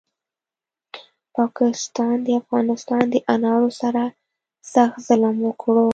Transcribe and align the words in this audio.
پاکستاد 1.35 2.17
د 2.25 2.27
افغانستان 2.41 3.03
دانارو 3.13 3.69
سره 3.81 4.03
سخت 4.73 4.95
ظلم 5.07 5.35
وکړو 5.47 5.85